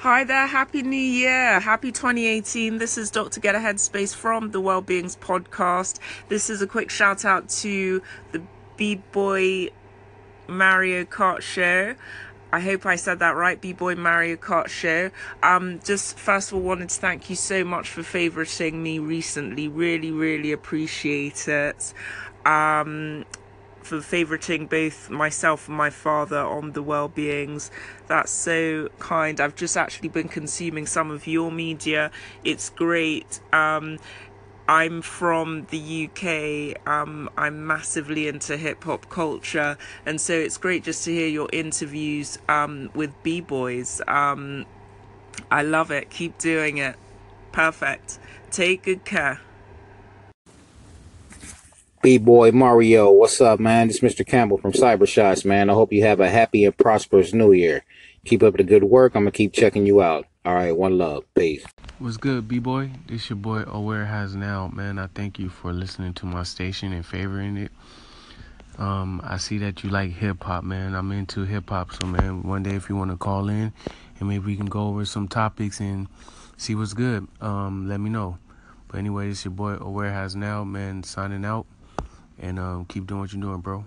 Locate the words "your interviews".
41.26-42.38